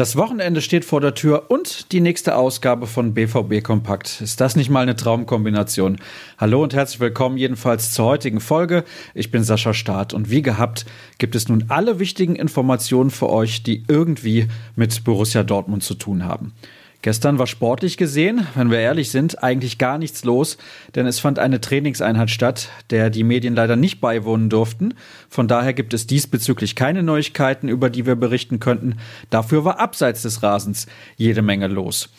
Das 0.00 0.16
Wochenende 0.16 0.62
steht 0.62 0.86
vor 0.86 1.02
der 1.02 1.14
Tür 1.14 1.50
und 1.50 1.92
die 1.92 2.00
nächste 2.00 2.34
Ausgabe 2.34 2.86
von 2.86 3.12
BVB 3.12 3.62
Kompakt. 3.62 4.22
Ist 4.22 4.40
das 4.40 4.56
nicht 4.56 4.70
mal 4.70 4.80
eine 4.80 4.96
Traumkombination? 4.96 5.98
Hallo 6.38 6.62
und 6.62 6.72
herzlich 6.72 7.00
willkommen 7.00 7.36
jedenfalls 7.36 7.90
zur 7.90 8.06
heutigen 8.06 8.40
Folge. 8.40 8.84
Ich 9.12 9.30
bin 9.30 9.44
Sascha 9.44 9.74
Staat 9.74 10.14
und 10.14 10.30
wie 10.30 10.40
gehabt 10.40 10.86
gibt 11.18 11.34
es 11.34 11.50
nun 11.50 11.66
alle 11.68 11.98
wichtigen 11.98 12.34
Informationen 12.34 13.10
für 13.10 13.28
euch, 13.28 13.62
die 13.62 13.84
irgendwie 13.88 14.48
mit 14.74 15.04
Borussia 15.04 15.42
Dortmund 15.42 15.82
zu 15.82 15.92
tun 15.92 16.24
haben. 16.24 16.54
Gestern 17.02 17.38
war 17.38 17.46
sportlich 17.46 17.96
gesehen, 17.96 18.46
wenn 18.54 18.70
wir 18.70 18.78
ehrlich 18.78 19.10
sind, 19.10 19.42
eigentlich 19.42 19.78
gar 19.78 19.96
nichts 19.96 20.22
los, 20.24 20.58
denn 20.94 21.06
es 21.06 21.18
fand 21.18 21.38
eine 21.38 21.60
Trainingseinheit 21.60 22.28
statt, 22.28 22.68
der 22.90 23.08
die 23.08 23.24
Medien 23.24 23.54
leider 23.54 23.74
nicht 23.74 24.02
beiwohnen 24.02 24.50
durften. 24.50 24.92
Von 25.30 25.48
daher 25.48 25.72
gibt 25.72 25.94
es 25.94 26.06
diesbezüglich 26.06 26.76
keine 26.76 27.02
Neuigkeiten, 27.02 27.68
über 27.68 27.88
die 27.88 28.04
wir 28.04 28.16
berichten 28.16 28.60
könnten. 28.60 28.98
Dafür 29.30 29.64
war 29.64 29.80
abseits 29.80 30.22
des 30.22 30.42
Rasens 30.42 30.86
jede 31.16 31.40
Menge 31.40 31.68
los. 31.68 32.10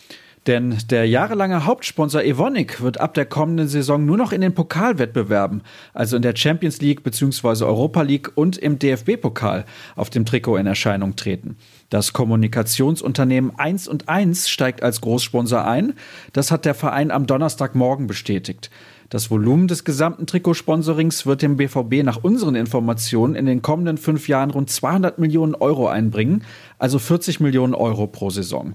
Denn 0.48 0.76
der 0.90 1.08
jahrelange 1.08 1.66
Hauptsponsor 1.66 2.24
Evonik 2.24 2.82
wird 2.82 3.00
ab 3.00 3.14
der 3.14 3.26
kommenden 3.26 3.68
Saison 3.68 4.04
nur 4.04 4.18
noch 4.18 4.32
in 4.32 4.42
den 4.42 4.56
Pokalwettbewerben, 4.56 5.62
also 5.94 6.16
in 6.16 6.24
der 6.24 6.36
Champions 6.36 6.82
League 6.82 7.04
bzw. 7.04 7.64
Europa 7.64 8.02
League 8.02 8.32
und 8.34 8.58
im 8.58 8.80
DFB-Pokal, 8.80 9.66
auf 9.96 10.10
dem 10.10 10.26
Trikot 10.26 10.58
in 10.58 10.66
Erscheinung 10.66 11.16
treten. 11.16 11.58
Das 11.92 12.12
Kommunikationsunternehmen 12.14 13.52
1 13.56 13.88
und 13.88 14.10
1 14.10 14.50
steigt 14.50 14.82
als 14.82 15.02
Großsponsor 15.02 15.64
ein. 15.64 15.94
Das 16.34 16.50
hat 16.50 16.66
der 16.66 16.74
Verein 16.74 17.12
am 17.12 17.28
Donnerstagmorgen 17.28 18.08
bestätigt. 18.08 18.72
Das 19.12 19.30
Volumen 19.30 19.68
des 19.68 19.84
gesamten 19.84 20.26
Trikotsponsorings 20.26 21.26
wird 21.26 21.42
dem 21.42 21.58
BVB 21.58 22.02
nach 22.02 22.24
unseren 22.24 22.56
Informationen 22.56 23.36
in 23.36 23.46
den 23.46 23.62
kommenden 23.62 23.98
fünf 23.98 24.30
Jahren 24.30 24.52
rund 24.52 24.70
200 24.70 25.20
Millionen 25.20 25.54
Euro 25.54 25.90
einbringen, 25.90 26.46
also 26.80 26.98
40 26.98 27.42
Millionen 27.42 27.76
Euro 27.76 28.08
pro 28.08 28.30
Saison. 28.30 28.74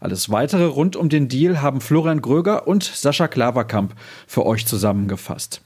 Alles 0.00 0.30
weitere 0.30 0.64
rund 0.64 0.96
um 0.96 1.08
den 1.08 1.28
Deal 1.28 1.60
haben 1.60 1.80
Florian 1.80 2.22
Gröger 2.22 2.66
und 2.68 2.84
Sascha 2.84 3.28
Klaverkamp 3.28 3.94
für 4.26 4.46
euch 4.46 4.66
zusammengefasst. 4.66 5.62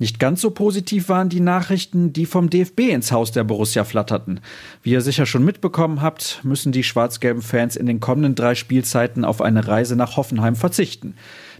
Nicht 0.00 0.18
ganz 0.18 0.40
so 0.40 0.50
positiv 0.50 1.10
waren 1.10 1.28
die 1.28 1.40
Nachrichten, 1.40 2.14
die 2.14 2.24
vom 2.24 2.48
DFB 2.48 2.88
ins 2.88 3.12
Haus 3.12 3.32
der 3.32 3.44
Borussia 3.44 3.84
flatterten. 3.84 4.40
Wie 4.82 4.92
ihr 4.92 5.02
sicher 5.02 5.26
schon 5.26 5.44
mitbekommen 5.44 6.00
habt, 6.00 6.40
müssen 6.42 6.72
die 6.72 6.84
schwarz-gelben 6.84 7.42
Fans 7.42 7.76
in 7.76 7.84
den 7.84 8.00
kommenden 8.00 8.34
drei 8.34 8.54
Spielzeiten 8.54 9.26
auf 9.26 9.42
eine 9.42 9.68
Reise 9.68 9.96
nach 9.96 10.16
Hoffenheim 10.16 10.56
verzichten. 10.56 11.16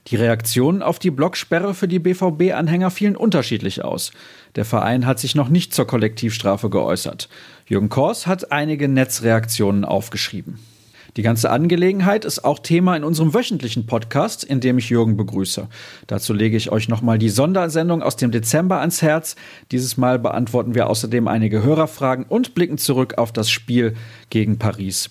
Die 0.06 0.16
Reaktionen 0.16 0.82
auf 0.82 0.98
die 0.98 1.10
Blocksperre 1.10 1.74
für 1.74 1.86
die 1.86 1.98
BVB-Anhänger 1.98 2.90
fielen 2.90 3.14
unterschiedlich 3.14 3.84
aus. 3.84 4.10
Der 4.56 4.64
Verein 4.64 5.04
hat 5.04 5.18
sich 5.18 5.34
noch 5.34 5.50
nicht 5.50 5.74
zur 5.74 5.86
Kollektivstrafe 5.86 6.70
geäußert. 6.70 7.28
Jürgen 7.66 7.90
Kors 7.90 8.26
hat 8.26 8.52
einige 8.52 8.88
Netzreaktionen 8.88 9.84
aufgeschrieben. 9.84 10.58
Die 11.16 11.22
ganze 11.22 11.50
Angelegenheit 11.50 12.24
ist 12.24 12.44
auch 12.44 12.58
Thema 12.58 12.96
in 12.96 13.04
unserem 13.04 13.34
wöchentlichen 13.34 13.86
Podcast, 13.86 14.44
in 14.44 14.60
dem 14.60 14.78
ich 14.78 14.90
Jürgen 14.90 15.16
begrüße. 15.16 15.68
Dazu 16.06 16.32
lege 16.32 16.56
ich 16.56 16.70
euch 16.70 16.88
nochmal 16.88 17.18
die 17.18 17.28
Sondersendung 17.28 18.02
aus 18.02 18.16
dem 18.16 18.30
Dezember 18.30 18.80
ans 18.80 19.02
Herz. 19.02 19.36
Dieses 19.72 19.96
Mal 19.96 20.18
beantworten 20.18 20.74
wir 20.74 20.88
außerdem 20.88 21.26
einige 21.26 21.62
Hörerfragen 21.62 22.24
und 22.24 22.54
blicken 22.54 22.78
zurück 22.78 23.18
auf 23.18 23.32
das 23.32 23.50
Spiel 23.50 23.94
gegen 24.30 24.58
Paris. 24.58 25.10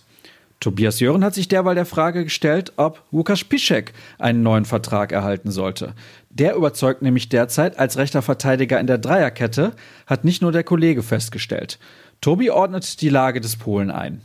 Tobias 0.60 1.00
Jören 1.00 1.24
hat 1.24 1.34
sich 1.34 1.48
derweil 1.48 1.76
der 1.76 1.86
Frage 1.86 2.26
gestellt, 2.26 2.74
ob 2.76 3.02
Lukas 3.12 3.46
Piszek 3.46 3.94
einen 4.18 4.44
neuen 4.44 4.66
Vertrag 4.66 5.14
erhalten 5.14 5.52
sollte. 5.52 5.94
Der 6.30 6.56
überzeugt 6.56 7.02
nämlich 7.02 7.30
derzeit 7.30 7.80
als 7.80 7.98
rechter 7.98 8.22
Verteidiger 8.22 8.78
in 8.80 8.88
der 8.88 8.98
Dreierkette, 8.98 9.72
hat 10.06 10.26
nicht 10.26 10.42
nur 10.42 10.52
der 10.52 10.66
Kollege 10.66 11.02
festgestellt. 11.02 11.80
Tobi 12.20 12.50
ordnet 12.50 13.02
die 13.02 13.08
Lage 13.08 13.40
des 13.40 13.56
Polen 13.56 13.90
ein. 13.90 14.22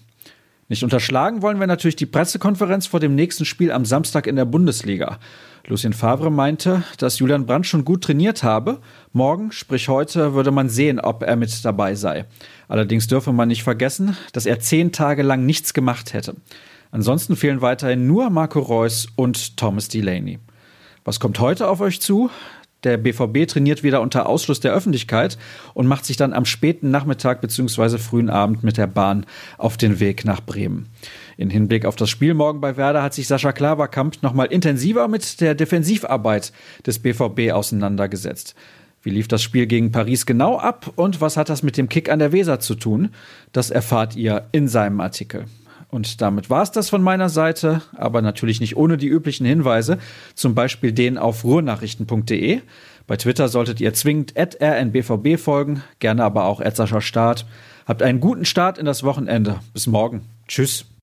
Nicht 0.69 0.83
unterschlagen 0.83 1.43
wollen 1.43 1.61
wir 1.61 1.67
natürlich 1.67 1.97
die 1.97 2.07
Pressekonferenz 2.07 2.87
vor 2.87 2.99
dem 2.99 3.15
nächsten 3.15 3.45
Spiel 3.45 3.71
am 3.71 3.85
Samstag 3.85 4.27
in 4.27 4.37
der 4.37 4.47
Bundesliga. 4.47 5.19
Lucien 5.67 5.93
Favre 5.93 6.31
meinte, 6.31 6.85
dass 6.99 7.19
Julian 7.19 7.45
Brandt 7.45 7.67
schon 7.67 7.85
gut 7.85 8.05
trainiert 8.05 8.43
habe. 8.43 8.81
Morgen, 9.13 9.53
sprich 9.53 9.89
heute, 9.89 10.35
würde 10.35 10.51
man 10.51 10.71
sehen, 10.71 11.01
ob 11.01 11.23
er 11.23 11.37
mit 11.37 11.65
dabei 11.65 11.95
sei. 11.95 12.25
Allerdings 12.69 13.07
dürfe 13.07 13.33
man 13.33 13.49
nicht 13.49 13.63
vergessen, 13.63 14.17
dass 14.33 14.47
er 14.47 14.61
zehn 14.61 14.93
Tage 14.93 15.23
lang 15.23 15.45
nichts 15.45 15.75
gemacht 15.75 16.15
hätte. 16.15 16.37
Ansonsten 16.91 17.37
fehlen 17.37 17.61
weiterhin 17.61 18.07
nur 18.07 18.31
Marco 18.31 18.61
Reus 18.61 19.07
und 19.17 19.57
Thomas 19.57 19.89
Delaney. 19.89 20.39
Was 21.05 21.21
kommt 21.21 21.41
heute 21.41 21.69
auf 21.69 21.81
euch 21.81 22.01
zu? 22.01 22.31
Der 22.85 22.99
BVB 22.99 23.49
trainiert 23.49 23.83
wieder 23.83 24.03
unter 24.03 24.29
Ausschluss 24.29 24.61
der 24.61 24.73
Öffentlichkeit 24.73 25.39
und 25.73 25.87
macht 25.87 26.05
sich 26.05 26.17
dann 26.17 26.33
am 26.35 26.45
späten 26.45 26.91
Nachmittag 26.91 27.41
bzw. 27.41 27.99
frühen 27.99 28.31
Abend 28.31 28.63
mit 28.63 28.77
der 28.77 28.87
Bahn 28.87 29.27
auf 29.57 29.77
den 29.77 30.01
Weg 30.01 30.25
nach 30.25 30.43
Bremen. 30.43 30.89
In 31.37 31.51
Hinblick 31.51 31.87
auf 31.87 31.97
das 31.97 32.11
Spiel 32.11 32.35
morgen 32.35 32.61
bei 32.61 32.77
Werder 32.77 33.03
hat 33.03 33.15
sich 33.15 33.27
Sascha 33.27 33.53
Klaverkamp 33.53 34.23
nochmal 34.23 34.47
intensiver 34.47 35.09
mit 35.09 35.41
der 35.41 35.55
Defensivarbeit 35.55 36.53
des 36.87 36.99
BVB 36.99 37.53
auseinandergesetzt. 37.53 38.55
Wie 39.03 39.11
lief 39.11 39.29
das 39.29 39.43
Spiel 39.43 39.67
gegen 39.67 39.93
Paris 39.93 40.25
genau 40.25 40.59
ab 40.59 40.93
und 40.97 41.21
was 41.21 41.37
hat 41.37 41.49
das 41.49 41.63
mit 41.63 41.77
dem 41.77 41.89
Kick 41.89 42.11
an 42.11 42.19
der 42.19 42.33
Weser 42.33 42.61
zu 42.61 42.75
tun? 42.75 43.11
Das 43.53 43.71
erfahrt 43.71 44.17
ihr 44.17 44.47
in 44.53 44.69
seinem 44.69 45.01
Artikel. 45.01 45.47
Und 45.95 46.21
damit 46.21 46.51
war 46.51 46.65
es 46.65 46.73
das 46.73 46.91
von 46.91 47.03
meiner 47.03 47.29
Seite, 47.29 47.81
aber 47.95 48.21
natürlich 48.21 48.59
nicht 48.59 48.77
ohne 48.77 48.97
die 48.97 49.07
üblichen 49.07 49.47
Hinweise, 49.47 49.99
zum 50.35 50.57
Beispiel 50.57 50.91
den 50.91 51.19
auf 51.19 51.45
ruhrnachrichten.de. 51.45 52.63
Bei 53.07 53.17
Twitter 53.17 53.47
solltet 53.47 53.81
ihr 53.81 53.95
zwingend 53.95 54.35
rnbvb 54.37 55.39
folgen, 55.39 55.85
gerne 56.01 56.25
aber 56.25 56.47
auch 56.47 56.61
Start. 57.01 57.47
Habt 57.87 58.03
einen 58.03 58.19
guten 58.19 58.45
Start 58.45 58.77
in 58.77 58.87
das 58.87 59.05
Wochenende. 59.05 59.61
Bis 59.73 59.87
morgen. 59.87 60.23
Tschüss. 60.49 60.85